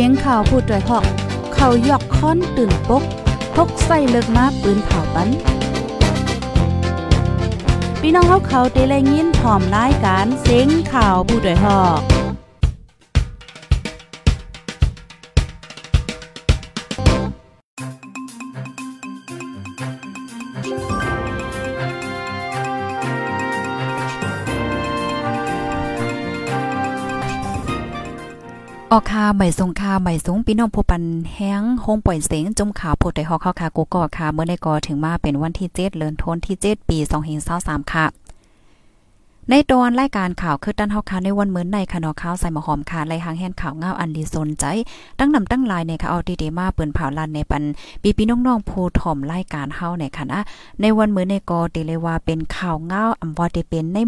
[0.00, 1.04] สียงข่าวผู้ด้วยหอก
[1.54, 3.02] เขายอกค้อนตื่นปก
[3.54, 5.28] พกใส่เลิกมาปืนเผาปัน
[8.00, 12.17] พี่น้องเขาเขาได้แลยินพร้อมรายการเสียงข่าวผู้ด้วยหอก
[28.92, 31.02] ออกคาใหม่ทรงคาใหม่สูงพี่น้องผู้ปัน
[31.34, 36.98] แห้งโฮงปล่อยเสียงจมข่าวโพดได้ฮอกเข้าคากูก่อคาเมื่อในกอถึงมาเป็นวันที่7เดือนธันวาคมที่ 7 ปี
[37.44, 38.06] 2523ค่ะ
[39.50, 44.64] ในตอนรายการข่าวคือตั้นเฮาค่ะในวันเหมือนในค่ะเนาะข่าวใส่มอหอมค่ะไล่หางแห่นข่าวเงาอันดีสนใจ
[45.18, 47.62] ตั้งนำตั้งลายในค่ะเอาดีๆมาเปิ้นเผาลันในปัน
[48.02, 50.40] ปีพี่น้องๆผู้ถ่อมรายการเฮาในค่ะนะ
[50.80, 53.98] ในวันเหมือนในกอติเลยว่าเป็นข่าวเงาอำว่าได้เป็นใน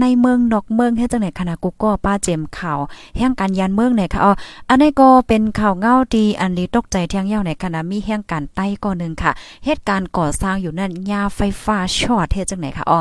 [0.00, 2.78] ในเมืองนอกเมืองเฮ็ดจังไหนคณะกูก็ป้าเจมข่าว
[3.18, 4.32] แห่งการยานเมืองในค่ะอ๋อ
[4.68, 9.32] อันนี้ก็เป็นข่าวเงาดีอันนี้ตกใจเที่ยงยาวในคณะมีแห่งการใต้ก็นึงค่ะ
[9.64, 12.98] เหตุการณ์ก่อสร้างอยู่นั่นยาไฟฟ้าช็อตเฮ็ดจังไหนค่ะอ๋อ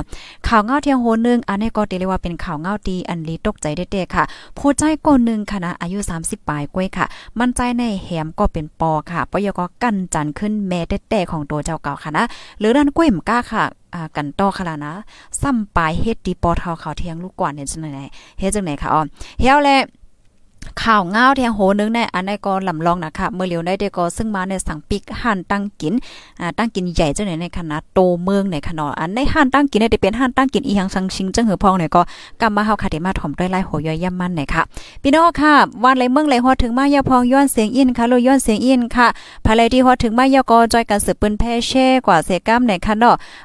[0.47, 4.23] ข่าวเงาเที่ยงโหนึงอันนี่ก็ติเลยว่าเป็นข่าวเงาดีอันลีตกใจเด็ดๆค่ะ
[4.57, 7.05] ผู้ใจคนหนึ่งค่ะนะอายุ 30ปลายกล้วยค่ะ
[7.39, 12.25] มั่นใจในแหมก็เป็นปอค่ะปยก็กั้นจันขึ้นแม่เด็ดๆของตัวเจ้าเก่าค่ะนะ
[12.59, 14.93] หรือด้านกล้วยมก้าค่ะอ่ากันต่อค่ะนะ
[15.41, 17.99] ซ้ำปลายเฮ็ดดีปอเทาเขาเทียงลูกก่อนเนี่ยจังไหน
[18.39, 19.01] เฮ็ดจังไหนค่ะอ๋อ
[19.39, 19.69] เฮียวแล
[20.81, 25.93] ข่าวเงาแทงโหนึงในอันในก็ลำลองนะคะเมื่อเลียวได้เดก็ซึ่งมาในสังปิกหันตั้งกิน
[26.39, 32.01] อ่าตั้งกินใหญ่จังไหนในคณะโตเมืองในขนาดอันในหันตั้งกินได้เป็นหันตั้งกินอีหังสังชิงจังหือพองเนี่ยก็
[32.41, 34.61] กำมาเฮาค่ะได้มาถ่อมด้วยลายโหย่อยย่ำมันเนี่ยค่ะ
[35.01, 35.53] พี่น้องค่ะ
[35.83, 39.07] วันไรเมืองไรฮอดถึงมายาพองย้อนเสียงอินค่ะโลย้อนเสียงอินค่ะ
[39.45, 42.93] ภายไรที่ฮอดถึงมายาก็จอยกันสืบปืนแพ่แช่กว่าเสกัมในค่ะ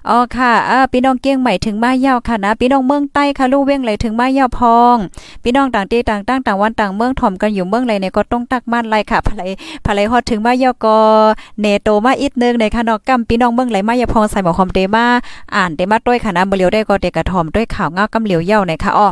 [0.09, 4.97] อ๋อค่ะอ่าพี่น้องเกี้ยงใหม่ถึงมายาวค่ะนะพี่น้องเมืองใต้ค่ะลูกเว้งเลยถึงมายาพอง
[5.43, 9.51] พี่น้องต่างที่ต่างตั้งต่างวันต่างเมืองถ่อมกันอยู่เมืองไรเนี่ยก็ต้องตักมันไรค่ะภรย
[9.87, 10.99] ภรยฮอดถึงมายอกอ
[11.61, 15.07] เนโตมาอีกนึงในค่ะนาะกำพี่น้องเมืองไหลมายาพองใส่หมอคอมเดมา
[15.57, 19.09] อ่านเดมาด้วยค่ะนะเบลียวได้ก็เดกระถอมด้วยข่าวเงากำเหลียวเย่าในค่ะอ้อ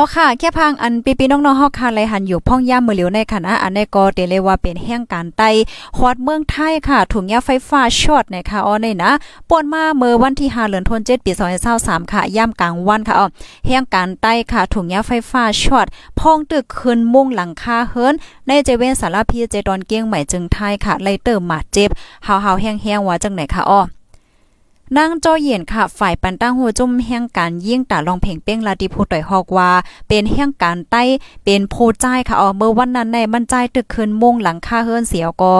[0.00, 5.50] อ๋อค่ะ แค่พังอันปีๆน้องๆเฮาค่ะเลยหันอยู่พ่องย่ามมือเหลียวในคณะอันในก็เตเลว่าเป็นแห่งการไต้
[5.98, 9.10] ฮอดเมืองไทยค่ะ ถุงยาไฟฟ้าช็อตนะคะอ๋อนี่นะ
[9.50, 11.32] ป่นมาเมื่อวันที่5เดือนธันวาคมปี
[11.72, 13.26] 2023ค่ะย่ามกลางวันค่ะอ๋อ
[13.66, 15.86] แห่งการไต้ค่ะ ถุงยาไฟฟ้าช็อต
[16.20, 18.14] พ่องตึกขึ้นมุงหลังคาเฮิรน
[18.48, 21.90] ในเจเวนสารพีเจดอนเกียงใหม่จึงไทยค่ะเลยเติมมาเจ็บ
[22.26, 23.82] หาวๆแห้งๆว่าจังไหนค่ะอ๋อ
[24.96, 29.70] นางจอเย็นค่ะ ฝ่ายปันตั้งหัวจุ่มแห่งการยิ่งตาลองเพ่งเป้งลาดิผู้ต่อยฮอกว่า
[30.08, 31.02] เป็นแห่งการใต้
[31.44, 35.52] เป็นโพจ่ายค่ะอ๋อเมื่อวันนั้นในมันจ่ายตึกคืนมุงหลังคาเฮือนเสียวก็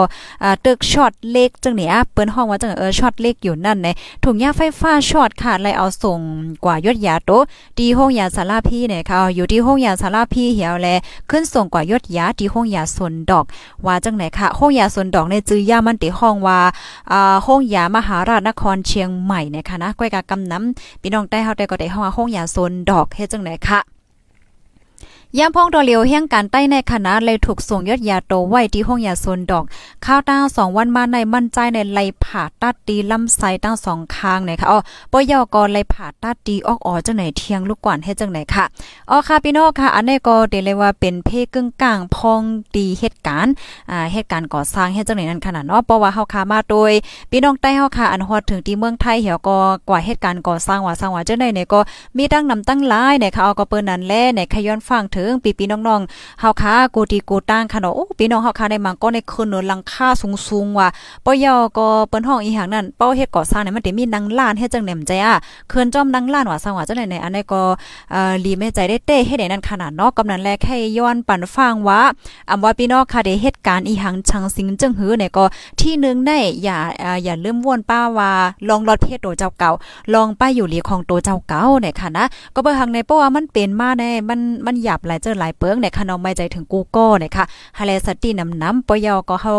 [0.43, 3.87] อ่าตึกช็อตเล็กจังเนี่ยเปิ้นห้องว่าจังเออช็อตเล็กอยู่นั่นใน
[4.23, 6.19] ถุงยาไฟฟ้าช็อตค่ะเลยเอาส่ง
[6.65, 7.31] กว่ายศยาโต
[7.79, 10.87] ดีห้องยาสาราพี่เนี่ยค่ะอยู่ที่ห้องยาสาราพี่เหี่ยวแล
[11.29, 13.45] ขึ้นส่งกว่ายศยาที่ห้องยาสนดอก
[13.85, 16.59] ว่าจังไหนค่ะห้องยาสนดอกในจื้อยามันติห้องว่า
[17.11, 23.98] อ่าห้องยามหาราชนครเชียงใหม่นะคะนะก้อยกากำน้ำพี่น้องใต้เฮาได้ก็ได้ห้องห้องยาโซนดอกเฮ็ดจังไหนค่ะ
[25.37, 29.65] ยามพ้องดอเลียวแห่งการใต้ในคณะเลยถูกส่งยอดยาโตไว้ที่ห้องยาโซนดอก
[30.05, 34.79] ข้าวตั้งสองวันมาในมั่นใจในไลผ่าตัดตีลำไส้ตั้งสองข้างนะคะอ๋อ
[35.11, 38.65] ปยอกรไลผ่าตัดตีออกอ๋อจังไหนเทียงลูกกวนให้จังไหนค่ะ
[39.09, 42.41] อ๋อค่ะพี่น้องค่ะ อันนี้ก็เดเลยว่าเป็นเพกึ่งกลางพอง
[42.75, 43.53] ตีเหตุการณ์
[43.91, 46.91] อ่าเหตุการณ์ก่อสร้างเฮ็ดจังไหนนั่นขนาดเนาะเพราะว่าเฮาค่ะมาโดย
[47.31, 49.57] พี่น้องใต้เฮาค่ะอันฮอดถึงที่เมืองไทยเหี่ยวก็
[49.89, 51.79] กว่าเหตุการณ์ก่อสร้างว่าสร้างว่าจังได๋เนี่ยก็
[52.17, 56.01] มีตั้งนำตั้งหลายเนี่ยค่ะเอาก็เปิ้นนั่นแลในขย้อนฟังถึงปีๆน้ององ
[56.39, 60.07] เฮาค้ากูตีกูตั้งค่ะเนาะโอ้พี่น้องเฮาค้าในมังก็ในคืนเนลังค่า
[60.47, 60.87] สูงๆว่ะ
[61.25, 65.35] ปอยอก็เปิ้นห้องอีหยังนั่นเป้าเฮ็ดก่อสร้างเนี่ยมันได้มีนางล้านเฮ็ดจังแหนมใจอะ
[65.69, 67.61] เคืนจอมนางล้านว่าสังว่าจังได๋ในอันนี้ก็
[68.11, 72.01] เอ่อลีแม่ใจได้เต้เฮ็ดได้นั่นขนาดเนาะกำนันแลแค่ย้อนปั่นฟังว่า
[72.49, 75.43] อำว่าพี่น้องค่ะได้เหตุการณ์อีหังชังสิงจึงหือเนี่ยก็
[75.79, 76.77] ที่นึงได้อย่า
[77.23, 78.31] อย่าลืมว่นป้าว่า
[78.69, 79.71] ลองรอดเพศโตเจ้าเก่า
[80.13, 82.25] ลองป้าอยู่หลีของโตเจ้าเก่าเนี่ยค่ะนะ
[82.55, 87.45] ก็เบิ่งหังในเพราะว่ามันเป็นมาแน่มันมันหยาบหลายเจอหลายเปิงเนี่ยค่ะน้องไม่ใจถึงกูก็นะคะ
[87.77, 89.53] ฮาเลสตินำน้ำปยอก็เฮา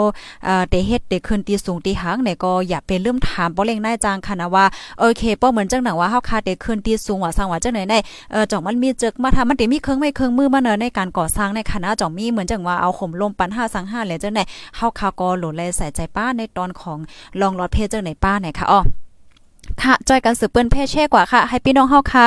[0.45, 4.65] เอ่อเตเฮ็ดเตขึ้นตีสูงตีหางเนี่ยก็อย่าไปลืมถามบ่เล่งนายจางค่ะนะว่า
[4.99, 7.95] โอเคป้อเหมือนจังหนังว่าเฮาคาเตขึ้นตีสูงว่าสร้างว่าจังไหนใน
[8.33, 14.41] เอ่อจ่องมันมีจึกมาทำมันเตมีเครื่องไม่เครื่องมือมาเนอในการก่อสร้างในคณะจ่องมีเหมือนจังว่าเอาข่มลมปัน5สัง5แล้วจังไหน
[14.77, 16.99] เฮาคาก็โหลดแลใส่ใจป้าในตอนของ
[17.41, 18.81] ลองรอดเพจจังไหนป้าเนี่ยค่ะอ้อ
[19.83, 22.27] ค่ะจอยกันสืบเปิ้นเพ่แช่กว่าค่ะให้พี่น้องเฮาค่ะ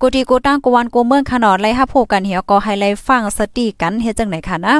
[0.00, 4.74] กูดีกูตั้งกูวันกูเมืองขนอดไล่ฮับโพกันเหี่ยวก็ให้ไล่ฟังสติกันเฮ็ดจังไหนค่ะนะ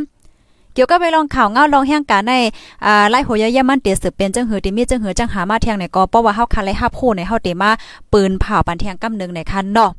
[0.75, 2.33] เกี่ยวกับไปลองข่าวเงาลองแห่งการใน
[2.85, 7.71] อ่าไล่หัวยายะมันเตียสืบเป็นจังหือติมีจังหือจังหามาเที่ยงในก็เพราะว่าเฮาคันไล่ฮับโพในเฮาเตมา
[8.13, 9.91] ปืนเผาปันเทียงกำนึงในคันเนาะ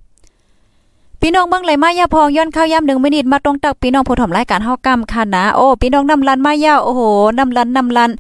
[1.28, 7.02] พี่น้องเบิ่งไหลมายาพองย้อนข้าวยาม1มินิตมาตรงตักพี่น้องผู้ถมรายการเฮากำค่ะนะโอ้พี่น้องนำลันมายาวโอ้โห
[7.40, 8.12] นำลันนำลัน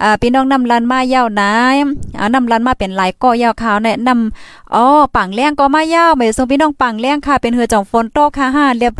[0.00, 1.52] อ่าพี่น้องนำลันมายาวนะ
[2.18, 4.84] อ่านำลันมาเป็นหลายก้อยาวขาวแนะนำอ๋อ
[5.16, 8.94] ปังแรงก็มายาวไม่ส่งพี่น้องปังแรงค่ะ เป็นเหือจ่องฝนโตค่ะห้าเรียบ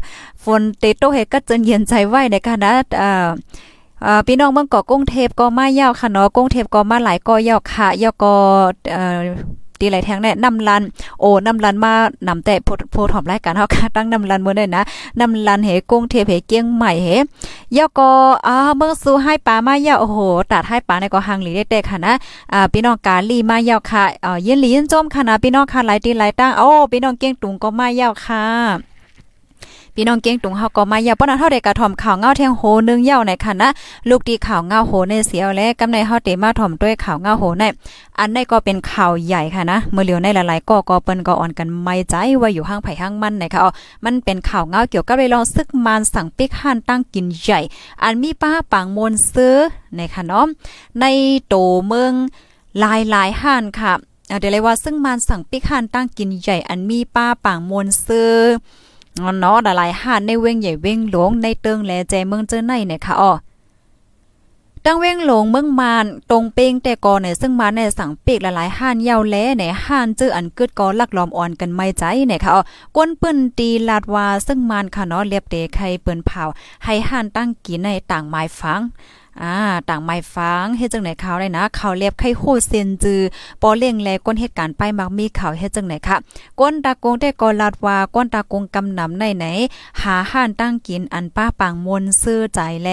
[0.44, 8.32] ฝนเตโตเฮก็จนเย็นใจไว้ในค่ะนะอ่าพี่น้องเมืองเกาะกุ้งเทพก็มายาวค่ะเนาะกุ้งเทพก็มาหลายก็ยาวค่ะยาวก็
[8.94, 9.20] อ่อ
[9.84, 10.82] ตีไหลแทงแน่นำลัน
[11.20, 11.92] โอ้นำลันมา
[12.28, 12.54] นำแต่
[12.92, 14.82] โพถอมรายการเฮาค่ะตั้งนำลันมื้อได้นะ
[15.20, 17.08] นำลันเหกุ้งเทพเหเกียงใหม่เห
[17.76, 18.10] ยอก็
[18.46, 20.18] อ่าเมืองสู่ให้ปลามายาโอ้โห
[20.52, 22.14] ตัดให้ปลาในก็หังหลีเด็กๆค่ะนะ
[22.52, 28.93] อ่าพี่น้องกาลีมายาวค่ะเอ่อยินหลียินจมค่ะนะพี่น้องค่ะหลายตีหลายตั้งโอ้พี่น้องเกียงตุงก็มายาวค่ะ
[29.96, 33.68] พี่น้องเก้งตุงเฮาก็มาอย่าป้อนเฮาได้กระถ่อมข่าวเงาแทงโหนึงเย้าในค่ะนะ
[34.08, 37.64] ลูกดีข่าวเงาโหในเสียวและกำในเฮาเตมาถ่อมด้วยข่าวเงาโหใน
[38.18, 43.70] อันนี้ก็เป็นข่าวใหญ่ค่ะนะเมื่อเหลียวในหลายๆก็ก็เปิ้นก็อ่อนกันไม่ใจว่าอยู่ห้างไผ่ห้างมันนะคะอ๋อ
[44.04, 47.60] มันเป็นข่าวเงาเกี่ยวกับเลยลองซึกมานสั่งปิกห่านตั้งกินใหญ่
[48.02, 49.56] อันมีป้าปางมนซื้อ
[49.98, 50.46] นะคะเนาะ
[51.00, 51.04] ใน
[51.48, 51.54] โต
[51.86, 52.12] เมือง
[52.78, 53.92] หลายลายห่านค่ะ
[54.40, 58.32] เดี๋ยวเลยว่าซึ่งมานสั่งปิกห่านตั้งกินใหญ่อันมีป้าปางมนซื้อ
[59.40, 63.32] เนาะหลายหาในเวงใหญ่เวงหลวงในเติงแลแจเมืองเจอในเนี่ยค่ะอ๋อ
[64.84, 72.56] ตั้งเว้งหลงเมืองมานตรงเป้งแต่ก่อนเนี่ยซึ่งมาในสังเปกหลายๆห้านยาวแลในห้านจื้ออันกึดก็ลักลอมอ่อนกันไม่ใจเนี่ยค่ะอ
[72.96, 76.42] ก้นปืนตีลาดวาซึ่งมานค่ะเนาะเรียบเตไข่เปิ้นเผา
[76.84, 78.80] ให้ห้านตั้งกินในต่างไม้ฟัง
[79.42, 79.56] อ่า
[79.88, 83.20] ต่างไม้ฟังเฮ็ดจังไหนข่าวได้นะข่าวเรียบไข่โคเซนจือ
[83.62, 86.16] ปอเลี้ยงแลก้นเหตุการณ์ไปมักมีข่าวเฮ็ดจังไหนคะ
[86.60, 89.46] ก้นตากงได้กอลาดว่าก้นตากงกำนำในไหน
[90.02, 92.88] หาห้านตั้งกินอันป้าปางมนซื้อใจแล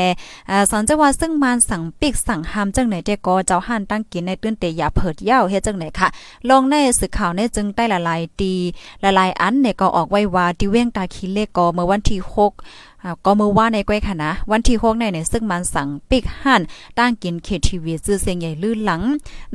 [0.50, 6.08] อ่าสอนจังว่าซึ่งมานสั่งปิกสั่งหามจังไหนได้กอเจ้าห้านตั้งกินในตื้นเตยาเผิดยาวเฮ็ดจังไหนคะ
[6.50, 8.56] ลองในสื่อข่าวในจึงได้ละลายดี
[9.04, 12.91] ละลายอันเนี่ยก็ออกไว้ว่าที่เว้งตาคิเลกอเมื่อวันที่6
[13.26, 16.62] ก็มือว่าในก้อยค่ะนะ วันที่6ในเนี่ยซึ่งมันสั่งปิกห่น
[16.98, 19.02] ตั้งกินเคทีวีซื้อเสียงใหญ่ลื่นหลัง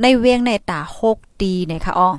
[0.01, 0.79] ในเวียงในตา
[1.11, 2.09] 6ดีเนี่ยค่ะอ้อ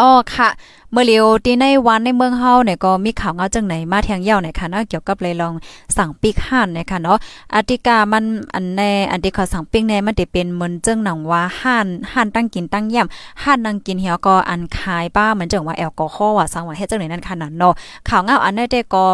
[0.00, 0.48] อ๋อค่ะ
[0.92, 5.54] เมื่อเลียวที่ในวันในเมืองเฮาเนี่ยก็มีข่าวเงาจังไหนมาแทงเย่าเนี่ยค่ะเนาะเกี่ยวกับเลยลอง
[5.96, 7.18] สั่งปิกห่านเนี่ยค่ะเนาะ
[7.54, 17.74] อาติกามันอันแน่อันที่เขาสั่งปิกแน่มันจะเป็นเหมือนเจิงหนังว่าห่านห่านตั้งกินตั้งย่ำห่านนั่งกินเหี่ยวก็อันคายป้าเหมือนจังว่าแอลกอฮอล์ว่าสังว่าเฮ็ดจังไหนนั่นค่ะเนาะ
[18.08, 19.04] ข่าวเงาอันนั้นได้ก็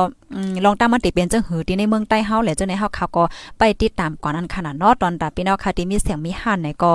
[0.65, 3.25] ลองตามมันติเป็นจังหือที่ในเมืองใต้เฮาแหละจังในเฮาข่าวก็
[3.59, 6.91] ไปติดตามก่อนอันขนาดนอตอนตาพี่น้องค่ะที่มีเสียงมีห่นไหนก็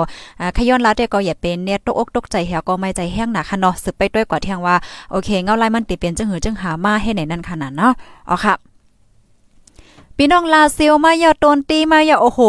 [0.56, 4.76] ขย้อนลาได้ก็อย่าเป็นเนี่ยตกอกตกใจเหี่ยวก็ไม่ใจแห้งหนักค่ะเนาะสืบไปด้วยกว่าเที่ยงว่า
[5.10, 7.92] โอเคเงาไล่มันติเป็นจังหือจังหามาให้ไหนนั่นขนาดเนาะ
[8.30, 8.54] อ๋อค่ะ
[10.20, 12.40] พี่น้องลาซิลมาเยาตนตีมาเยาโอ้โห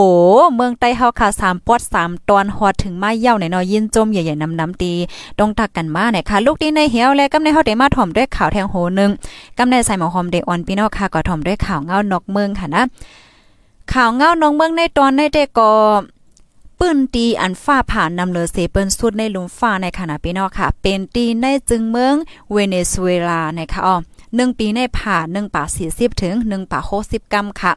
[0.56, 4.94] เมืองใต้เฮาค่ะ3ปอด3ตอนฮอดถึงมาเยาในนาะยินจมใหญ่ๆน้ำๆตี
[5.38, 9.12] ตรงตักกันมาเนี่ยค่ะ ลูกดีในเหียวและกำในเฮาได้มาถ่อมด้วยข่าวแทงโหนึง
[9.58, 12.84] กำในใส่หมอหอมเดออนพี่น้องค่ะก็ถ่อมด้วยข่าวเงานอกเมืองค่ะนะ
[13.94, 15.72] ข่าวเงานอกเมืองในตอนในเด็กก็
[16.80, 22.16] ปืนตีอันฟ้าผ่านนำเลอเซเปิ้นสุดในลุมฟ้าในขณะพี่น้องค่ะ เป็นตีในจึงเมือง
[22.52, 23.96] เวเนซุเอลาในะคะอ๋อ
[24.36, 27.72] หนึ่งปีในผ่าหนึ่งป่าสี่สิบถึงหนึ่งป่าหกสิบกรัมค่ะ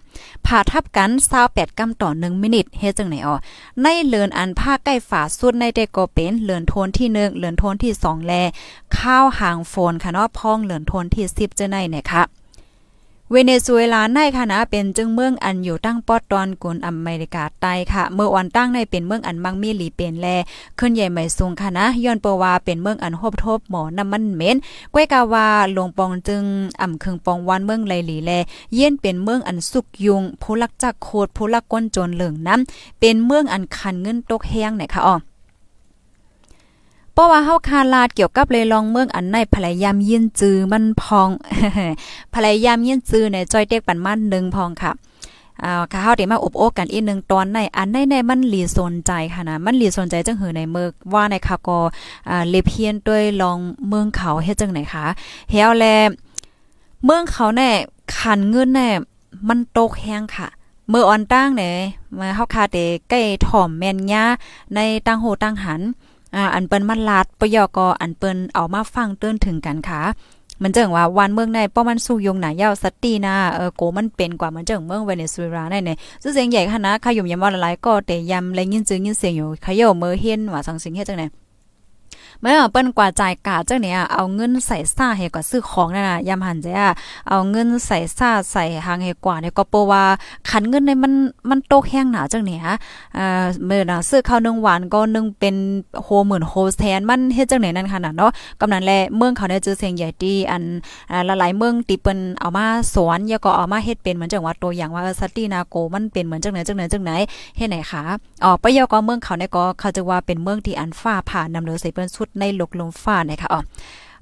[0.47, 3.35] ผ่าทับกันเศร้าแปดกรัมต่อหนึ่งมินิทเฮ็ดจังไหนอ๋อ
[3.83, 8.33] ในเลือนอันผ้าใกล้ฝาสุดในเดโกเป็นเลือนโทนที่หนึ่งเลือนโทนที่สองแล
[8.97, 12.23] ข้าวหางโฟนค่ะเนาะพองเลือนโทนที่สิบจะในเนี่ยค่ะ
[13.35, 20.27] เวเนซุเอลาในคณะเป็นจึงเมืองอันอยู่ตั้งปอดตอนกุนอเมริกาใต้ค่ะ เมื่อวันตั้งในเป็นเมืองอันมังมีหลีเป็นแล
[20.79, 24.57] ขึ้นใหญ่ใหม่สูงค่ะนะย้อนเปว่าเป็นเมืองอันฮบทบหมอน้ำมันเหม็น
[24.95, 26.43] ก้วยกาวาหลวงปองจึง
[26.81, 28.31] อ่ำเคึงปองวันเมืองไลหลีแล
[28.75, 35.17] เยี่ยนเป็นเมืองอันสุกยุงผู้ลักจักโคดผู้ลักก้นโจรเหลืองน้ำเป็นเมืองอันคันเงินตกแห้งไหนค่ะอ๋อ
[37.15, 41.29] เพราะว่าเฮาคาลาดเกี่ยวกับเลยลองเมืองอันในภรรยามยินจือมันพอง
[42.35, 44.93] ภรรยามยินจือเนี่ยจอยเต็กปันมันนึงพองค่ะ
[45.65, 51.79] อ่าค่ะเฮาได้มาอบโอ้กันอีกนึงตอนในอันในในมันหลีสนใจค่ะนะมันหลีสนใจจังหือในเมืองว่าในค่ะก็
[52.29, 55.05] อ่าเลเพียนด้วยลองเมืองเขาเฮ็ดจังไหนคะ
[55.51, 55.85] เฮาแล
[57.05, 57.71] เมืองเขาแน่
[58.17, 58.89] ขันเงินแน่
[59.49, 60.49] มันตกแห้งค่ะ
[60.89, 61.75] เมื่อออนตั้งเนี่ย
[62.19, 62.77] มาเฮาคาเต
[63.09, 64.25] ใกล้ถ่อมแม่นยา
[64.75, 65.81] ในตั้งโหตั้งหัน
[66.35, 70.01] อ่าอันเปิ้นมันลาดปยอกออันเปิ้นเอามาฟังเตือนถึงกันค่ะ
[70.63, 81.25] มันเจิงว่าวันเมืองในป้อมันสู้ยงหนายาวสตีนาเออโกมันเป็นกว่ามันเจิงเมืองเวเนซุเอลาในเนี่ยซึ่งเสียงใหญ่ค่ะนะขยุ่มยำว่าหลายก็แต่ยำและยินจื้ยินเสียงอยู่ขยโยเมือเฮียนว่าสังสิงเฮ็ดจังไหน
[82.43, 86.87] เมื่อเปิ้นกว่าจ่ายกาเจังเนี่ยเอาเงินใส่ซ่าให้ก็ซื้อของนั่นน่ะยามหันจ้ะ
[87.29, 90.05] เอาเงินใส่ซ่าใส่หางให้กว่าเนี่ยก็เปว่า
[90.51, 91.13] ขันเงินในมัน
[91.51, 92.61] มันโตแห้งหนาจังเนี่ย
[93.17, 95.57] อ่าเมื่อน่ะซื้อข้าวนึ่งหวานก็นึ่งเป็น
[96.03, 98.31] โฮหมื่นโฮแทนมันเฮ็ดจังไหนนั่นค่ะน่ะเนาะ
[98.61, 100.63] กำนันแลเมืองเขาได้จื้อเสียงใหญ่ดีอัน
[101.27, 107.11] หลายๆเมืองที่เปิ้นเอามาสอนแล้วก็เอามาเฮ็ดเป็นเหมือนจังว่าตัวอย่างว่าสตีนาโกมันเป็นเหมือนจังไหนจังไหนจังไหน
[107.57, 108.03] เฮ็ดไหนคะ
[108.45, 113.61] อ๋อไปยก็เมืองเขาเนี่ยก็เขาจะว่าเป็นเมืองที่อันฟ้าผ่านำเลือใส่เปิ้นสุดในหลกลมฟ้านะคะอ๋อ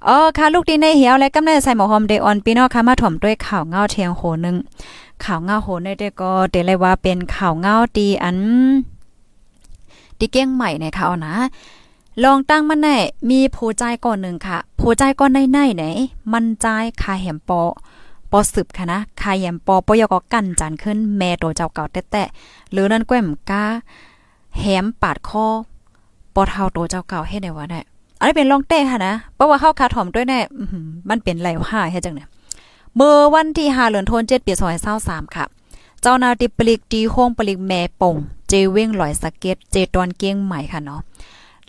[0.07, 4.57] อ๋อค่ะลูกดีในเหี่ยวและกำเนิดใส่หมอหอมเดออนพี่น้องค่ะมาถ่อมด้วยข่าวเงาเทียงโหนึง
[5.25, 8.39] ข่าวเงาโหในเดก็เดเลยว่าเป็นข่าวเงาดีอัน
[10.19, 11.35] ดีเก้งใหม่ในข่านะ
[12.23, 12.97] ลองตั้งมันแน่
[13.31, 15.85] มีผู้ใจก่อนหนึ่งค่ะผู้ใจก่อนในในไหน
[16.33, 16.67] มันใจ
[17.03, 17.63] คาแหมปอ
[18.31, 23.65] ปอสืบค่ะนะคาแหมปอปอยก็กันจันขึ้นแม่ตัวเจ้าเก่าแตะๆหรือนั่นแก้มกา
[24.59, 25.47] แหมปาดคอ
[26.35, 27.81] ปอเท่าตัวเจ้าเก่าเฮ็ดได้ว่าได้
[28.21, 30.41] อันนี้เป็นลองเต้ค่ะนะเพราะว่าเข้าคาถอมด้วยแน่
[31.11, 32.29] มันเป็นไหลห่าเฮ็ดจังเนี่ย
[32.97, 34.53] เมื่อวันที่5เดือนธันวาคม7ปี
[34.95, 35.45] 2023ค่ะ
[36.03, 38.17] เจ้านาติปลิกดีห้งปลิกแม่ปง
[38.49, 41.01] เจเว้งลอยสเก็ตเจตอนเกียงใหม่ค่ะเนาะ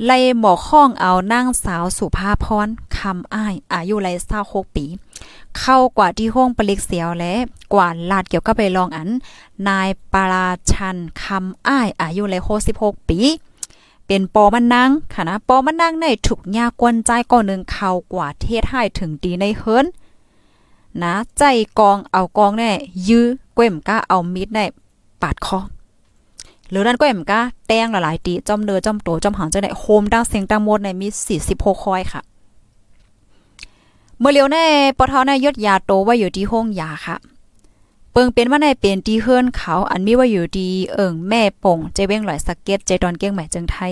[0.05, 2.67] ไล่หมอกข้องเอานางสาวสุภาพร
[2.97, 4.11] คำอ้าย อายุไล่
[4.43, 4.85] 26ปี
[5.59, 7.33] เข้ากว่าที่ห้องปลิกเสียวและ
[7.73, 9.09] กว่าลาดเกี่ยวกับไปลองอัน
[9.67, 12.39] นายปาราชันคำอ้าย อายุไล่
[12.75, 13.19] 66ปี
[14.13, 19.85] เป็นปอมันนางค่ะนะปอมันนางในถูกยากวนใจก่อนหนึ่งเข้ากว่าเทศให้ถึงดีในเฮิรน
[21.01, 21.43] นะใจ
[21.79, 22.71] กองเอากองแน่
[23.07, 23.25] ยื้อ
[23.55, 24.65] เก้มก้าเอามีดแน่
[25.21, 25.59] ปาดคอ
[26.69, 31.07] หรือนั่นก็เอ็มก้าแตงหลายๆตีจอมเดือจอมโตจอมหางจังไดโฮมดังเสียงดังหมดในมี
[31.45, 32.21] 46คอยค่ะ
[34.19, 34.57] เมื่อเลียวใน
[34.97, 37.15] ปอทาในยศยาโตไว่าอยู่ที่ห้องยาค่ะ
[38.11, 43.91] เปิงเป็นว่าในเป็นตีเฮือนเขาอันมีว่าอยู่ดีเอิงแม่ป่งเจเว้งหลอยสเก็ตใจดอนเกี้ยงใหม่จึงไทย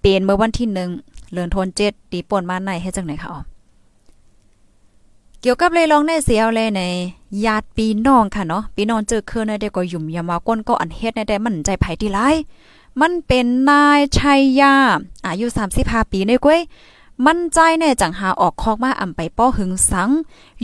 [0.00, 0.90] เป็นเมื่อวันที่หนึ่ง
[1.32, 3.40] เลือนทนเจ็ดตีป่นมาในให้จังไหนคะอ๋อ
[5.40, 6.82] เกี่ยวกับเลยลองในเสียวเลยใน
[7.44, 12.18] ญาติปีน้องค่ะเนาะปีน้องเจอเคืนในเด็กก็ยุ่มยามาก้นก็อันเฮ็ดในแต่มันใจไผที่ไร
[13.00, 14.74] มันเป็นนายชัยยา
[15.26, 15.46] อายุ
[15.80, 16.60] 35ปีในก้วย
[17.26, 20.10] มั่นใจแน่จังหาออกคอกมาอ่ำไปป้อหึงสัง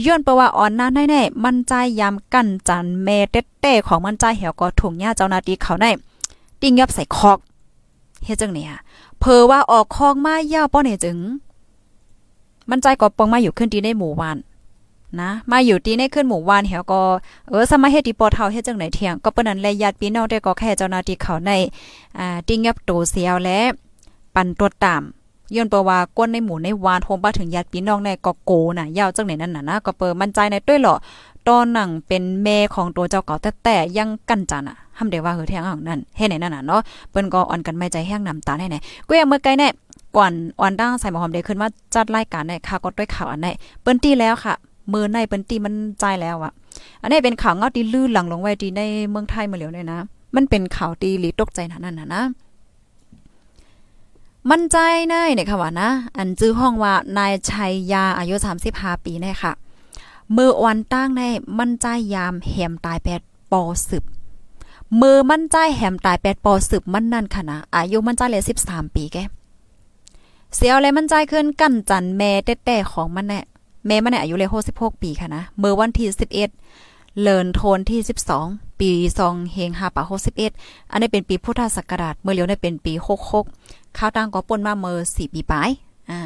[0.05, 3.17] ย้อนประว่าอ่อนนั้นแน่มั่นใจยามกั้นจันแม่
[3.61, 5.91] เต้ๆของมั่นใจเหี่ยวก็ถุงหญ้าเจ้านาทีเขาได้
[6.61, 7.37] ติ้งยับใส่คอก
[8.25, 8.71] เฮ็ดจังเนี่ย
[9.19, 11.17] เพอว่าออกคอกมาย่าป้อเนี่ยจึง
[12.69, 14.37] มั่นใจก็ปองมาอยู่ขึ้นดีในหมู่บ้าน
[15.21, 17.01] นะมาอยู่ตีในขึ้นหมู่วานเหี่ยวก็
[17.49, 21.51] เออสมาเฮ็ดดีปอเท่าเฮ็ดจังไหนเที่ยงก็เปิ้นนั้นแลญาติพี่น้องได้ก็แค่เจ้าหน้าที่เขาใน
[22.19, 23.59] อ่าติ้งยับโตเสียวและ
[24.35, 25.03] ปันตัวตาม
[25.55, 30.95] ย้อนเปว่าก้นในหมู่ในวานโฮมบ้าถึงญาติพี่น้องในก็โกน่ะยาวจังไหนนั่นน่ะนะก็เปิดมั่นใจในด้วยเหรอ
[31.47, 39.67] ตอนหนังเป็นแม่ของตัวเจ้าเก่าแต่แต่ยังกันจันอะทำได้ว่าเฮือแทงของนั่นเฮ็ดไหนนั่นน่ะเนาะเปิ้นก็อ่อนกันไม่ใจแห้งน้ำตาแน่ๆก็ยังเมื่อไกลแน่
[40.17, 40.31] ก่อน
[40.61, 43.47] อ่อนดังใส่หมอหอมได้ขึ้นมาจัดรายการในค่ะก็ด้วยข่าวอันไหน
[43.81, 44.53] เปิ้นตีแล้วค่ะ
[44.93, 46.51] มือในเปิ้นตีมันใจแล้วอะ
[47.01, 49.99] อันนี้เป็นข่าวเงาที่ลื่นหลังลงไว้ที่ในเมืองไทยมาแล้วเนี่ยนะ
[50.35, 52.23] มันเป็นข่าวตีหลีตกใจนั่นน่ะนะ
[54.49, 54.77] มั่นใจ
[55.09, 58.35] ในเนี่ยค่ะว่านะ อันจื้อห้องว่านายชัยยาอายุ
[58.69, 59.51] 35 ปีเนี่ยค่ะ
[60.35, 61.21] มือวันตั้งใน
[61.59, 63.21] มั่นใจยามแหมตายแปด
[63.51, 64.03] ปอสืบ
[65.01, 69.17] มือมั่นใจแหมตายแปดปอสืบมันนั่นค่ะนะอายุมั่นใจเลย13ปีแก
[70.55, 73.39] เสียวเลยมั่นใจขึ้นกั้นจันแม่แต้ๆของมันแน่
[73.87, 77.99] แม่มันเนี่ยอายุเลย66ปีค่ะนะมือวันที่11เเลินโทนที่
[78.39, 80.03] 12 ปีซองเฮง5ปะ
[80.47, 82.93] 61 อันนี้เป็นปีพุทธศักราชเมื่อเลียวได้เป็นปี
[83.45, 85.69] 66ข้าวตั้งก็ป่นมาเมื่อ4ปีปลาย
[86.11, 86.19] อ่า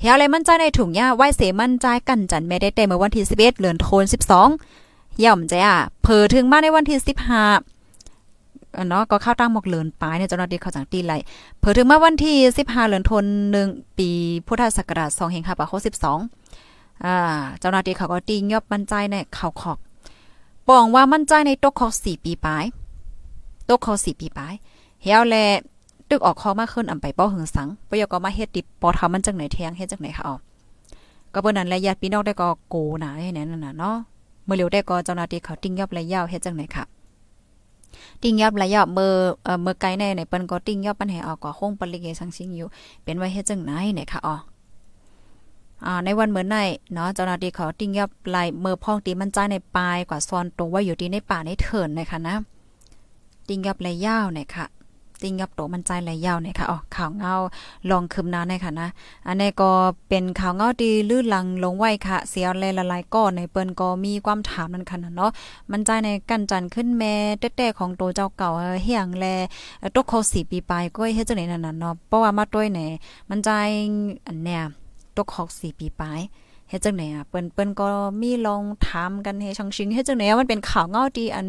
[0.00, 4.04] เฮียอะไรมั่นใจในถุงยาไหวเสมั่นใจกันจันแม่ได้แต่เมื่อวันที่11เดือนโทน
[4.64, 6.98] 12 ย่อมใจอะเผอถึงมาในวันที่
[7.84, 11.12] 15เนาะก็เข้าตั้งหมกเลินปลายเนี่ยเจ้าหน้าที่เขาจังตีไหล
[11.60, 13.24] เผอถึงมาวันที่ 15เดือนทน
[13.62, 14.10] 1ปี
[14.46, 17.16] พุทธศักราช2เฮง5ปะ62อ่า
[17.60, 19.78] เจ้าหน้าที่เขาก็ตียอบมั่นใจในข่าขอก
[20.70, 22.64] ปองว่ามั่นใจในตกคอสี่ปีปลาย
[23.68, 24.54] ตกคอสี่ปีปลาย
[25.02, 25.36] เฮียวแล
[26.10, 30.36] ตึกออกคอมากขึ้นอำไปเป้อหึงสังปยก็มาเฮ็ดติปอทามันจังไหนแทงเฮ็ดจังไหนค่ะอ๋อ
[31.32, 33.96] ก็เปิ้นนั้นและญาติพี่น้องได้ก็โกนะให้แน่นั่นน่ะเนาะ
[34.44, 36.84] เมื่อเร็วได้ก็เจ้าหน้าที่เขาติ้งยับและยาวเฮ็ดจังไหนค่ะ
[38.22, 39.12] ติ้งยับและยาวเมื่อ
[39.44, 42.68] เอ่อเมื่อไกลแน่ในเปิ้นก็ติ้งยับปันให้เอาก็คงปริเกสังสิงอยู่
[43.04, 44.36] เป็นไว้เฮ็ดจังไหนเนี่ยค่ะอ๋อ
[45.86, 46.58] อ่าในวันเหมือนใน
[46.92, 52.36] เนาะเจ้าหน้าที่เขาติ้งยับไล่เมื่อพ้องตีมันใจในปลายกว่าซอนตัวว่าอยู่ที่ในป่าในเถินนะคะนะ
[53.48, 54.66] ติ้งยับไล่ยาวเนี่ยค่ะ
[55.22, 57.34] ติงยับโตมันใจไหลยาวเนี่ยค่ะอ๋อข่าวเงา
[57.90, 58.88] ลองคืมนาในค่ะนะ
[59.26, 59.70] อันนี้ก็
[60.08, 65.30] เป็นข่าวเงาดีลื่นลังลงไว้ค่ะ เสียแลละลายก็ในเปิ้นก็มีความถามนั่นค่ะเนาะ
[65.70, 68.50] มันใจในกันจันขึ้นแม่แต้ๆของโตเจ้าเก่า
[68.84, 69.24] เฮียงแล
[69.94, 72.90] ตกเขา4ปีปลายก็เฮ็ดจังได๋นั่นน่ะเนาะ เพราะว่ามาต้วยเนี่ย
[73.30, 73.50] มันใจ
[74.26, 74.62] อันเนี่ย
[75.20, 76.04] ตกหกสี่ปีไป
[76.70, 77.86] เฮ็ดจังไหนอะเปิ้นเปิ้นก็
[78.20, 81.46] มีลองถามกันให้ชังชิงเฮ็ดจังไหนมันเป็นข่าวเงาดีอัน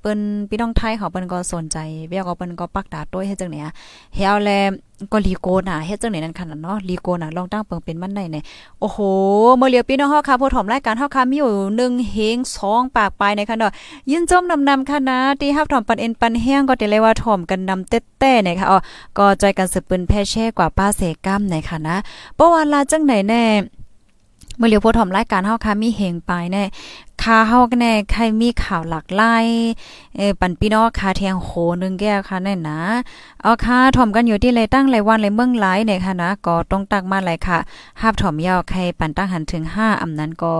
[0.00, 3.72] เปิ้นพี่น้องไทยเขาเปิ้นก็สนใจเบี้ยก็เปิ้นก็ปักดาต้วยเฮ็ดจังไหนอะ
[4.14, 4.50] เฮาแล
[5.12, 8.44] ก็ลีโกน่ะเฮ็ดจังไหนนั่นคั่นเนาะลีโกน่ะลองตั้งเปิงเป็นมันได้เนี่ย
[8.80, 8.98] โอ้โห
[9.56, 11.52] เมื่อเลียวพี่น้องเฮาค่ะผู้ถมรายการเฮาค่ะมีอยู่
[11.98, 13.72] 1เฮง2ปากปลายในค่ะเนาะ
[14.10, 18.78] ยินจมนำนำค่ะนะที่ฮับถอมปันเอ็นปันแห้งก็ได้เลยว่าถอมกันนำเต้ๆเนี่ยค่ะอ๋อ
[19.18, 21.96] ก็จอยกันสืบปืนแพ่แช่กว่าป้าเสกัมในค่ะนะ
[22.34, 23.42] เพราะว่าลาจังไหนแน่
[24.56, 26.64] เมื่อเลียวโพอถอมรายการเฮาค่ะมีเหงไปแน่
[27.22, 29.36] ค่าเฮาก็แน่ใครมีข่าวหลักไล่
[30.16, 31.50] เอปันพี่น้องคาแทงโห
[31.82, 32.80] นึงแก้วค่ะแน่นะ
[33.42, 37.58] เอาค่ะถอมกันอยู่ที่เลยตั้งไรวันไรเมืองหลายเนี่ยค่ะนะก็ต้องตักมาเลยค่ะ
[38.00, 40.54] ห้าถอมยาวใครปันตั้งหันถึง 5อำนั้นก็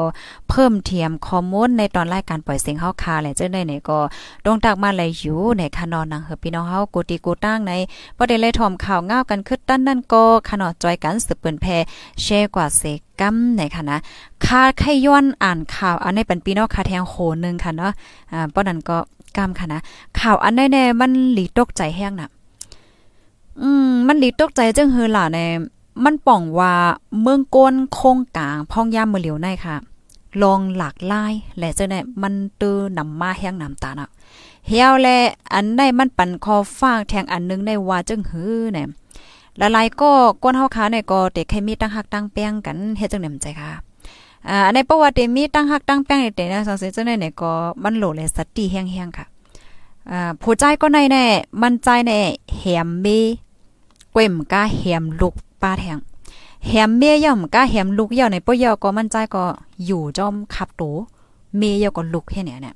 [0.49, 3.99] เพิ่มเทียมข้อมูลในตอนรายการปล่อยเสียงเฮาค่ะแหละเจ้าได้เนี่ยก็
[4.47, 7.73] ต้องตักมาเลยอยู่ในค่ะนอนนังเฮอพี่น้องเฮากูตีกูตั้งใน
[8.17, 11.67] บ่ได้เลยถอมข่าวง้าวกันคึดตั้นนั่นก็ขนอดจอยกันสืบเปิ้นแพ
[12.23, 13.99] แชร์กว่าเสกกัมไหนค่ะนะ
[14.45, 17.15] คาไขย้อนอ่านข่าวอันนี้เป็นปีนอกคาแทงโห
[17.45, 17.93] นึงค่ะเนาะ
[18.33, 18.99] อ่าป้อนั้นก็
[19.37, 19.81] กำค่ะนะ
[20.21, 22.31] ข่าวอันแน่มันหลีตกใจแห้งน่ะ
[23.61, 25.47] อืมมันหลีตกใจจังเฮอล่ะแน่
[26.05, 26.73] มันป่องว่า
[27.21, 29.77] เมืองก้นโคงกลางพ่องย่ามมือเหลียวในค่ะ
[30.43, 34.09] ลองหลากลายและจะเนี่ยมันตื้อนำมาแห้งน้ำตาน่ะ
[34.69, 35.09] เฮียวแล
[35.55, 38.87] อันใดมันปันคอฟางแทงอันนึงในว่าจังหือเนี่ย
[39.61, 40.11] ละลายก็
[40.43, 43.86] ก้นเฮาขาเนี่ยก็เด็กใครมีตั้งหักตั้งแป้งกันเฮ็ดจังได๋ใจค่ะ
[44.51, 49.27] อ่าในประวัติมีตั้งหักตั้งแป้งเด็นะสังเสจังได๋เนี่ยก็มันโหลเลยสติแห้งๆค่ะ
[50.11, 51.25] อ่าผู้ใจก็ในแน่
[51.63, 52.21] มันใจแน่
[52.57, 53.07] แหมเม
[54.13, 55.99] เกวมกาแหมลูกป้าแทง
[56.69, 59.45] แหมเมย่อมกาแหมลูกย่อในปอยอก็มันใจก็
[59.87, 60.83] อยู่จอมขับโต
[61.57, 62.75] เมย่อก็ลูกแค่เนี่ยเนี่ย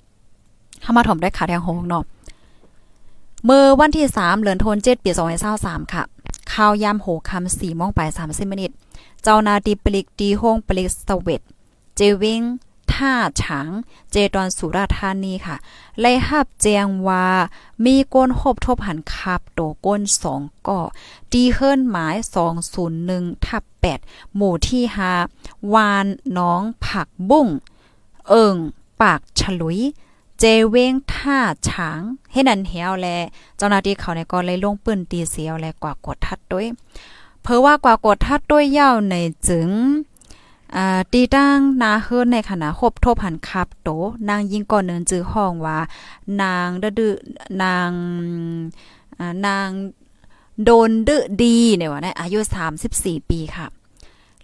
[0.83, 2.05] เฮามาถมได้ขาแทงโหงเนาะ
[3.45, 5.11] เมื่อวันที่ 3เดือนธันวาคมปี
[5.53, 6.03] 2023ค่ะ
[6.53, 8.71] ข้าวยามโหคำ4โมงไป30มินิต
[9.23, 12.43] เจ้านาดีปลิกดีห้องปลิกสเวตเจวิง
[12.93, 13.69] ท่าฉาง
[14.11, 15.57] เจดอนสุราธานีค่ะ
[16.01, 17.27] ไล่หับแจงว่า
[17.85, 20.81] มีก้นหบทบหันคับโตก้นสองก่อ
[21.33, 22.17] ดีเฮิรนหมาย
[22.81, 23.63] 201ทับ
[24.01, 24.83] 8หมู่ที่
[25.29, 26.07] 5วาน
[26.39, 27.49] น้องผักบุ้ง
[28.29, 28.57] เอิง
[29.01, 29.79] ปากฉลุย
[30.39, 31.39] เจเวงท่า
[31.69, 32.01] ฉาง
[32.33, 33.07] ให้นันเหียวแล
[33.57, 36.67] เจ้าหน้าที่เขาในก็เลยลงปืนตีเสียวแลกว่ากดทัดด้วย
[37.43, 39.15] เพราะว่ากว่ากดทัดด้วยเย้าใน
[39.49, 39.71] จึง
[40.77, 43.91] อ่าตีตั้งนาเฮิรนในขณะคบทบหันคับโต
[44.29, 45.79] นางยิงก่อนเนินจื้อห้องว่า
[46.43, 47.15] นางดื้อ
[47.63, 47.91] นาง
[49.19, 49.69] อ่านาง
[50.65, 52.39] โดนดื้อดีเนี่ยว่านะอายุ
[52.85, 53.67] 34 ปีค่ะ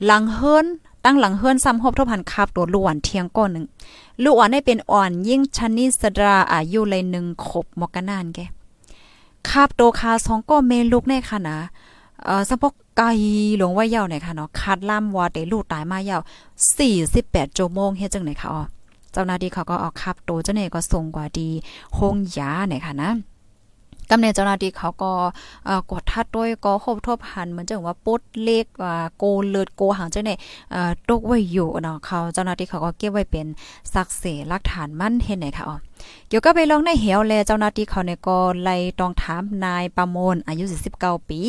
[0.04, 0.66] หลังเฮิรน
[1.04, 3.66] ตั้งหลังเฮิรนซ้ำคบทบหันคับโตล้วนเทียงก้อนนึง
[4.22, 8.38] ลูกอ่อนได้เป็นอ่อนยิ่งชนิสดราอายุเลยหนึ่งขบมกนานแก
[9.48, 11.58] คาบโตคาสองก็เมลูกในค่ะนะ
[12.24, 13.08] เอ่อสะพก ไกล
[13.56, 16.20] หลวงว่าเย่าไหนค่ะเนาะคัดล่ำว่าเตลูกตายมาเย่า
[16.88, 18.62] 48ชั่วโมงเฮ็ดจังไหนค่ะอ๋อ
[19.12, 21.48] เจ้าหน้าที่เขาก็ออกคับโตเจ้าเนี่ยก็ส่งกว่าดี
[21.94, 23.12] โฮงยาไหนค่ะนะ
[24.10, 25.12] กำเนิดเจ้าหน้าที่เขาก็
[25.64, 30.34] เอ่อกดทัดด้วยก็ครบทบหันเหมือนจังว่าปดเลขว่าโกเลิดโกหางจังได๋
[30.72, 33.46] เอ่อตกไว้อยู่เนาะเขาเจ้าหน้าที่เขาก็เก็บไว้เป็น
[33.94, 35.76] สักเสหลักฐานมั่นเห็นไหนคะอ๋อ
[36.28, 40.64] เกี่ยวกับไปลองในเหวแลเจ้าหน้าที่เขาเนี่ยก็ไล่ตองถามนายประมลอายุ
[40.96, 41.40] 49 ปี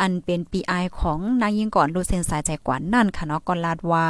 [0.00, 4.06] อันเป็น PI ของนางยิงก่อนลูเซนสายใจกว่านั่นค่ะเนาะก็ลาดว่า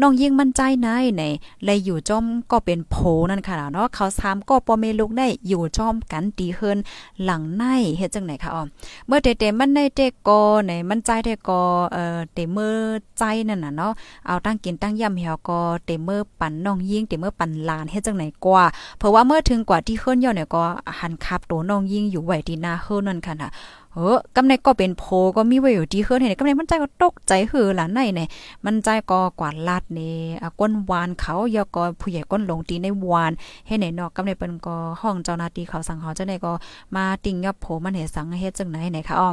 [0.00, 1.22] น้องยิงมั่นใจนายใน
[1.64, 2.96] ไลยอยู่จอมก็เป็นโผ
[3.30, 6.78] นั่นค่ะเนาะเขา3ก็ปอเมลูกได้อยู่จอมกันตีเฮิน
[7.24, 7.64] หลังใน
[7.96, 8.62] เฮ็ดจังไหนคะอ๋อ
[9.06, 11.60] เมื่อเตๆมันในเตก็ในมันใจเตก็
[11.92, 12.74] เอ่อเตเมื่อ
[13.18, 13.92] ใจนั่นน่ะเนาะ
[14.26, 18.64] เอาตั้งกินตั้งย่ำเหี่ยวก็เตเมื่อปั่นน้องยิงเตเมื่อปั่นลานเฮ็ดจังไหนกว่า
[18.98, 20.62] เพราะว่าเมื่อถึงกว่าที่เฮิรนย่อเนี่ยก็
[21.00, 23.50] หันคับตัวน้องยิงอยู่ไหวที่หน้าเฮิรนนั่นค่ะนะ
[23.92, 25.04] เออกำในก็เป็นโพ
[25.36, 28.28] ก็มีไว้อยู่ที่เฮิรนเห็นกำในมันใจก็ตกใจหือหล่ะในเนี่ย
[28.64, 33.32] มันใจก็กวาดลาดเนี่ยก้นวานเขายอก็ผู้ใหญ่ก้นลงตีในวาน
[33.66, 36.52] ให้ไหนเนาะกำในเปิ้นก็ห้องเจ้าหน้าที่เขาสั่งเขาจังได๋ก็
[36.96, 39.30] มาติงยับโผมันเฮ็ดสังเฮ็ดจังไหนไหนค่ะอ้อ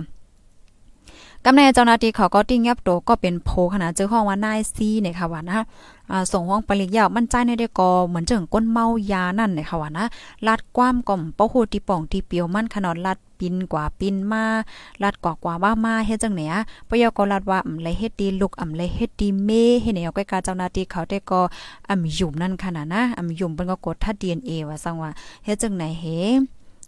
[1.46, 5.60] กำในเจ้าหน้าที่เขาก็ติ้งยับโตก็เป็นโพขนาดเจอห้องว่านายซีเนี่ยค่ะว่านะ
[6.12, 10.06] อ่าส่งห้องปริกยาวมั่นใจในได้ก็เหมือนเจิงก้นเมายานั่นเนี่ยค่ะว่านะ
[10.48, 14.44] ลัดความก่อมเป้าโหตีป่องตีเปียวมั่นขนาดลัดปินกว่าปินมา
[15.04, 16.54] ลัดกว่ากว่าว่ามาเฮ็ดจังเนี่ย
[16.90, 19.50] ปยก็ลัดว่าอำไรเฮ็ดดีลูกอำไรเฮ็ดดีเม
[19.82, 21.42] เฮ็ดแนวใกล้ๆเจ้าหน้าที่เขาได้ก็
[21.90, 25.10] อำยุ่มนั่นขนาดนะอำยุ่มเปิ้นก็กดถ้า DNA ว่าซั่งว่า
[25.46, 26.06] เฮ็ดจังไหนเฮ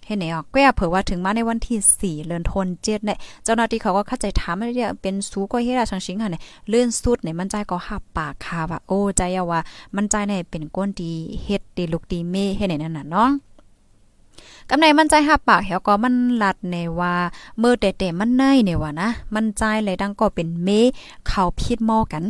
[0.05, 1.77] เฮ็ดไหนอะก็อย่าเผื่อว่าถึงมาในวันที่
[2.21, 9.59] 4เดือนธันวาคมเนี่ยเจ้าหน้าที่เขาก็เข้าใจถามว่าเป็นสูก็เฮ็ดชังชิงหั่นเนี่ยเลื่อนสุดเนี่ยมันใจก็หับปากคาว่าโอ้ใจว่า
[9.95, 11.11] มันใจในเป็นก้นดี
[11.43, 13.29] เฮ็ดดีลูกดีเมเฮ็ดไหนนั่นน่ะเนาะ
[14.69, 17.13] กำในมันใจหับปากเหี่ยวก็มันลัดในว่า
[17.59, 20.69] เมื่อแต่แต่มันในเนี่ยว่านะ มันใจเลยดังก็เป็นเม
[21.27, 22.23] เขาพิดหม้อกัน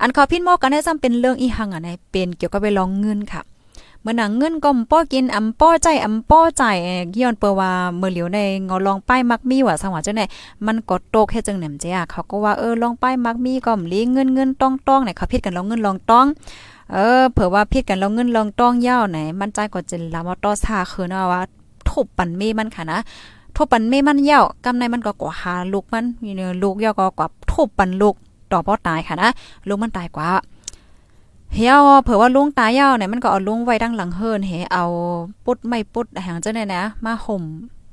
[0.00, 3.42] อันเขาพิดหม้อกันได้ซ้ำเป็นเรื่องอีหังอะในเป็นเกี่ยวกับไปลองเงินค่ะ
[4.08, 6.62] มื่อหนังเงินก็ป้อกินอำป้อใจอำป้อใจ
[7.20, 10.24] ย้อนเปว่าเมื่อเหลียวในงอลองป้ายมักมีว่าสังว่าจังได๋
[10.66, 16.26] มันก็ตกเฮ็ดจังแหนมเจ้าเขาก็ว่าเออลองป้ายมักมีก็มลีเงินเงินต้องๆเนี่ยเขาพิดกันลองเงินลองต้อง
[16.92, 21.40] เออเผื่อว่าพิดกันเราเงินลองต้องยาวไหนมันใจก็จะลามอตอซาคือนะว่า
[21.88, 22.98] ทุบปันเมมันค่ะนะ
[23.56, 28.14] ทุบปันเมมันยาวกำในมันก็กว่าหาลูกมันมีเนื้อลูกยาวก็กว่าทุบปันลูก
[28.52, 29.30] ต่อพ่อตายค่ะนะ
[29.68, 30.28] ลูกมันตายกว่า
[31.54, 34.84] เฮียเผื่อว่าลุงตายยาวเนี่ยมันก็เอาลุงไว้ดังหลังเฮิรนเฮเอา
[35.44, 37.42] ปุดไม่ปุดหางเจ้าไหนนะ มาห่ม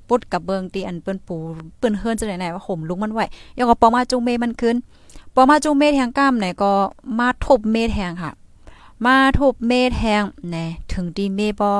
[0.10, 1.38] ปุดกับเบิงตีอันเปิ้นปู
[1.78, 3.26] เปิ้นเฮิรนเจ้าไหนว่าห่มลุงมันไว้
[3.58, 4.76] ยาวก็ปอมาจุงเมมันขึ้น
[5.36, 6.72] ปอมาจุงเมแทงก้ามไหนก็
[7.20, 8.32] มาทบเมแทงค่ะ
[9.06, 11.74] มาทบเมแทงแน่ถึงดีเมบอ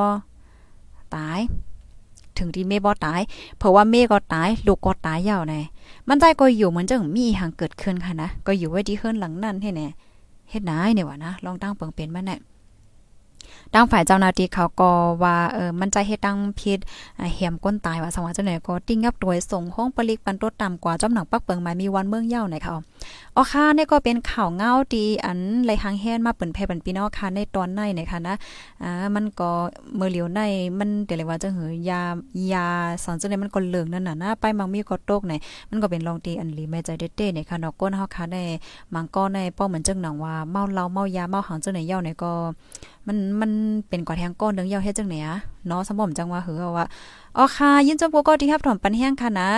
[1.16, 1.40] ตาย
[2.38, 3.22] ถึงที่เมบอตาย
[3.58, 5.62] เพราะว่าเมก็ตายลูกก็ตายยาวแน่
[6.08, 9.88] มันใจก็อยู่เหมือนจังมีหางเกิดขึ้นค่ะนะก็อยู่ไว้ที่เฮิรนหลังนั่นให้แน่
[10.49, 12.38] เฮ็ดนายเนี่ยวะนะลองตั้งเปิงเป็นมาแน่
[13.73, 14.89] ตั้งฝ่ายเจ้าหน้าที่เขาก็
[15.23, 16.79] ว่าเออมันจะเฮ็ดตั้งพิษ
[17.34, 22.75] เหียมก้นตายว่าสังวาเจ้าไหนก็ติ้งยับตัวส่งห้องปลิกปันรถต่ำกว่าจอมหนังปักเปิงหมายมีวันเมืองเย้าไหนเขา
[23.38, 28.36] อ๋อค่ะนี่ก็เป็นข่าวเงาดีอันไหลหางแฮนมาเปิ่นแพ่ปันปีนอค่ะในตอนในเนี่ยค่ะนะ
[28.84, 29.50] อ่ามันก็
[29.95, 30.41] เมื่อเหลียวใน
[30.80, 32.02] มันเดี๋ยวเลยว่าจะหือยา
[32.54, 32.67] ยา
[33.04, 35.34] สอนจังได๋มันก็เหลืองนั่นน่ะนะไปมังมีก็ตกไหน
[35.69, 38.38] มันก็เป็นลองตีอันลีแม่ใจเด้ๆเนี่ยค่ะเนาะก้นเฮาค่ะใน
[38.93, 42.32] มังก็ในป้อเหมือนจังหนังว่าเมาเหล้าเมายาเมาหังจังไหนเย้าเนี่ยก็
[43.08, 43.52] มันมัน
[43.89, 46.86] เป็นกว่าแทงก้นเดืองเยาเฮ็ดจังไหนอะเนาะสมบ่มจังว่าหือว่า
[47.38, 49.50] อ๋อค่ะยินจมก็ที่ครับถอมปันแห้งค่ะนะ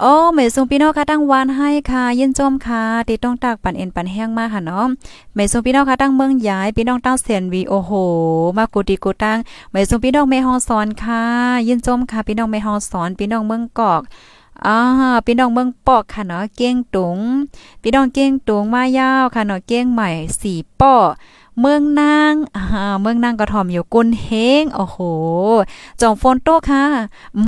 [0.00, 4.86] โอ้เมซุงพี่น้องค่ะตั้งวานให้ค่ะยินจมค่ะติดต้องตากปันเอ็นปันแห้งมาค่ะเนาะ
[5.34, 7.92] เมซุงพี่น้องค่ะตั้งเมืองย้ายพี่น้องตั้งเสียนวีโอโห
[8.56, 9.38] มากูดีกูตั้ง
[9.72, 11.22] เมซุงพี่น้องแม่ฮองสอนค่ะ
[11.68, 14.02] ยินจมค่ะพี่น้องแม่ฮองสอนพี่น้องเมืองกอก
[14.66, 14.76] อ่า
[15.26, 17.18] พี่น้องเมืองปอกค่ะเนาะเก้งตุง
[17.82, 20.94] พี่น้องเก้งตุงมายาวค่ะเนาะเก้งใหม่สี่ป้อ
[21.60, 22.64] เมืองนางอ่า
[23.00, 24.28] เมืองนางกระทอมอยู่กุนเฮ
[24.62, 24.98] งโอ้โห
[26.00, 26.84] จองฝนตกค่ะ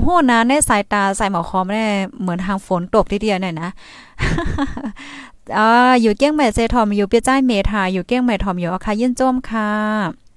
[0.03, 1.87] โหนะในสายตาสายหมอคอมแน่
[2.21, 3.71] เหมือนทางฝนตกทีเดียวเนี่ยนะ
[5.59, 10.28] อ่าอยู่เกี้ยงแม่เซทอมอยู่เปียจ้ายเมทาอยู่เกี้ยงแม่ทอมอยู่อาคายินจมค่ะ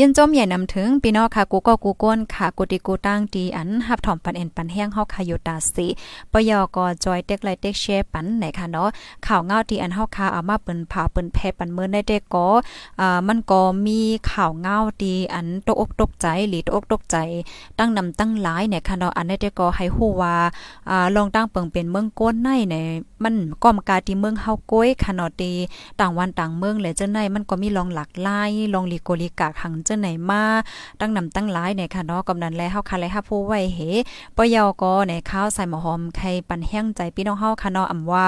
[0.00, 5.86] ยินจมใหญ่นำถึงพี่น้องค่ะกูก็กูก้นค่ะกูติกูตั้งดีอันหับถ่อมปันเอ็นปันแห้งเฮาค่ะอยู่ตาสิ
[6.32, 8.88] ปยอกจอยเต็กไลเต็กแชร์ปันไหนค่ะเนาะ
[9.26, 12.46] ข่าวเงาที่อันเฮาค่ะเอามาเปิ้นผาเปิ้นแพปันเมือได้เด็กก็
[13.00, 13.98] อ่ามันก็มี
[14.30, 17.16] ข่าวเงาที่อันตกอกตกใจหรือตกอกตกใจ
[17.78, 20.34] ตั้งนำตั้งหลายเนี่ยค่ะเนาะอันได้เด็กก็ให้ฮู้ว่า
[20.90, 22.86] อ่าลองตั้งเปิงเป็นเมืองก้นในเนี่ย
[23.24, 25.52] มันก้อมกาที่เมืองเฮาก้อยค่ะเนาะตี
[26.00, 30.42] ต่างวันต่างเมืองเลยจังได๋มันก็มีลองหลากหลายลองลีโกลีกากหังเจังไหนมา
[31.00, 33.78] ตั้งนำตั้งหลายเนี่ยค่ะเนาะกำนันแลเฮาค่ะแลฮับผู้ไว้เห
[34.36, 38.24] ปยอก็ในข้าวใส่หมอหอมไข่ปันแห้งใจพี่น้องเฮาค่ะเนาะอำว่า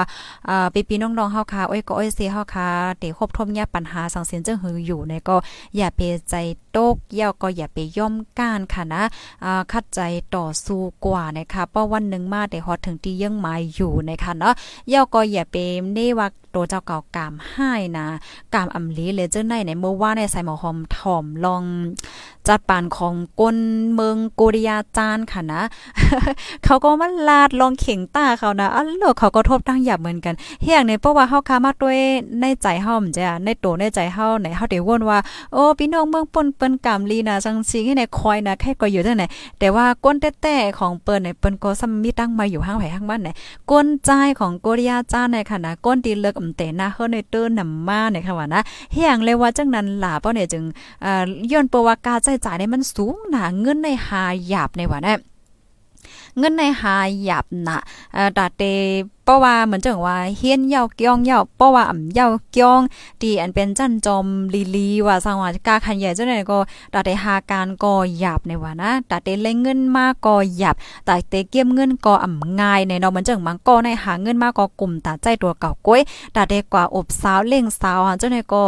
[0.49, 2.67] อ่าพี่พี่น้องๆเฮาค่ะอ้อยก็อ้อยเสียเฮาค่ะ
[2.99, 5.35] เตครบทมยาปัญหาสังเสียนจึงหืออยู่ในก็
[5.77, 5.99] อย่าไป
[6.29, 6.35] ใจ
[6.75, 9.03] ตกเย่าก็อย่าไปย่อมก้านค่ะนะ
[9.43, 9.99] อ่าคัดใจ
[10.35, 14.53] ต่อสู้กว่านะคะเพราะวันนึงมาได้ฮอดถึงที่ยังหมายอยู่นะคะเนาะ
[14.93, 18.07] ย่อกออย่าเปมได้วัก ตัวเจ้าเก่ากามให้นะ
[18.53, 21.63] กามอำลีเลยเจ้าในในเมื่อว่าในใส่หมอหอมถ่อมลอง
[22.47, 23.57] จัดปานของกน
[23.93, 25.61] เมืองโกริยาจานค่ะนะ
[26.65, 30.33] เขาก็มาลาดลองเข่งตาเขานะอันโลกเขาก็ทบตั้งหยับเหมือนกัน
[30.63, 31.97] เฮียงในเพราะว่าเฮาคามาด้วย
[32.41, 35.17] ในใจเฮามันจะในโตในใจเฮาไหนเฮาได้วนว่า
[35.53, 39.23] โอ้พี่น้องเมืองป่นเปิ้นกามลีนะจังซิงให้ในคอยนะแค่ก็อยู่จังไหน
[39.59, 43.29] แต่ว่าก้นแต้ๆของเปิ้นเนี่ยเปิ้นก็ซ้ำมีตั้งมาอยู่ห้างไผห้างบ้านไหน
[43.71, 44.09] ก้นใจ
[44.39, 48.61] ของโกริยาจานในค่ะนะก้นตีเลิกแต่หนะเฮาในเตื้อนนำมาเนี่ยค่ะว่านะ
[48.93, 50.63] เฮียงเลยว่าจังนั้นล่าเป้าเนี่ยจึง
[51.01, 55.19] เอ่อย้อนประวัติการใช้จ่ายในมันสูงหนาเงินในหาหยาบในว่านะ
[56.37, 57.77] เงินในหาหยาบนะ
[58.13, 58.63] เอ่อตาเต
[59.31, 62.81] ราะว่าเหมือนจังว่าเฮียนเย่าเกี้ยงเย่าเพราะว่าอ่ำเย่าเกี้ยง
[63.21, 66.57] ตีอันเป็นจันจอมลีลีว่าสังว่ากาขันใหญ่จังได๋ก็
[66.93, 70.75] ตาเตหาการก็หยับในว่านะตาเตเล่งเงินมาก็หยับ
[71.07, 76.01] ตาเตเก็บเงินก็อ่ำง่ายในเนาะเหมือนจังมังก็ในหาเงินมาก็กลุ่มตาใจตัวเก่าก้อย
[76.35, 78.61] ตาเตกว่าอบสาวเล่งสาวจังได๋ก็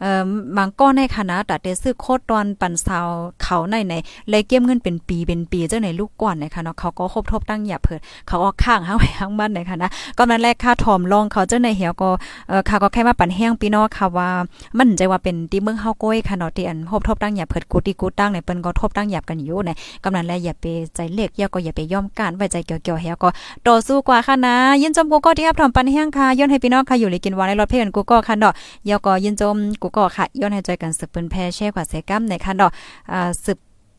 [0.00, 0.22] เอ่อ
[0.56, 3.08] มังก็ในคณะตาเตซื้อโคตรตอนปันสาว
[3.42, 3.94] เขาในใน
[4.28, 9.86] เลยเก็บเงินเป็นปีเป็นปีจังได๋ลูกก่อนนะคะเนาะเขาก็ครบทบตั้งหยับเพิ่นเขาก็ข้างเฮาไว้ข้างบ้านในคณะ
[10.18, 12.10] ก็นั้นแรกค่าถอมลองเขาเจ้าในเหี่ยวก็
[12.48, 14.30] เออค่ะก็แค่มาปั่นแห้งพี่น้องค่ะว่า
[14.78, 19.70] มันใจว่าเป็นที่เมืองเฮาก้อยค่ะเนาะที่อันพบทบตั้งหยับเผิดกูตีกูตั้งในเปิ้นก็ทบตั้งหยับกันอยู่ใน
[20.04, 23.28] กำนันแลอย่าไปใจเล็กอย่าก็อย่าไปย่อมกันไว้ใจเกี่ยวๆเหี่ยวก็
[23.66, 28.52] ต่อสู้กว่าค่ะนะยินจมกูก็ที่ครับถอมปั่นแห้งค่ะย้อนให้พี่น้องค่ะอยู่เลยกินวานในรถเพื่อนกูก็ค่ะเนาะ
[28.88, 32.70] ยาก็ยินจมกูก็ค่ะย้อนให้ใจกันสืบเปิ้นแพ่แช่กว่าเสกัมในค่ะเนาะ
[33.12, 33.58] อ่าสืบ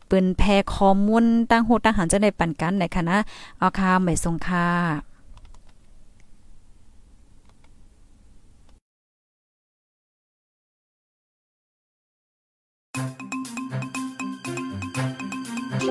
[0.09, 0.43] ปืนแพ
[0.73, 3.15] ข้อมูลตั้งโหตั้งหันจะได้ปันกันในคณะ
[3.59, 5.10] เอาค่ะไม่ทรงค่ะ
[15.81, 15.87] ห้อ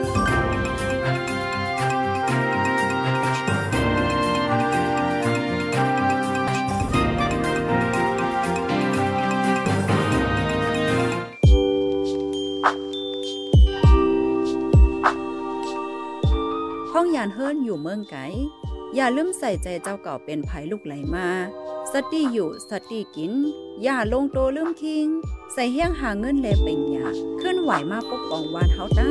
[17.05, 18.17] งยานเฮิรนอยู่เมืองไก
[18.95, 21.29] อย่าลืมใส่ใจเจ้าเก่าเป็นภัยลูกไหลมา
[21.93, 23.33] สติอยู่สติกิน
[23.83, 25.07] อย่าลงโตลืมคิง
[25.55, 27.07] ใส่เฮี้ยงหาเงินแลเป็นยา
[27.41, 29.11] ขึ้นไหวมาปกป้องวานเฮาต้า